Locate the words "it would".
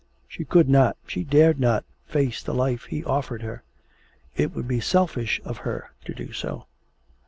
4.35-4.67